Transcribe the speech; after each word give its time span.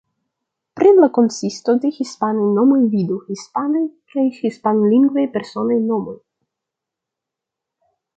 Pri 0.77 0.91
la 0.99 1.07
konsisto 1.17 1.75
de 1.83 1.91
hispanaj 1.97 2.47
nomoj 2.55 2.79
vidu: 2.93 3.17
Hispanaj 3.27 3.83
kaj 4.15 4.23
hispanlingvaj 4.39 5.27
personaj 5.37 5.77
nomoj. 5.91 6.17